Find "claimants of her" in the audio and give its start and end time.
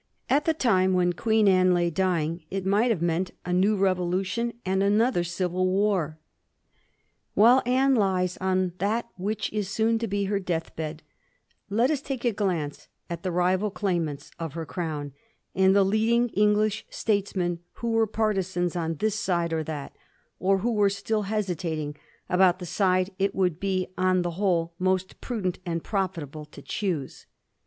13.69-14.65